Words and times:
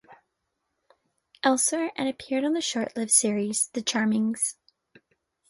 Elsewhere", 1.43 1.91
and 1.95 2.09
appeared 2.09 2.43
on 2.43 2.53
the 2.53 2.59
short-lived 2.61 3.11
series 3.11 3.67
"The 3.73 3.83
Charmings". 3.83 4.55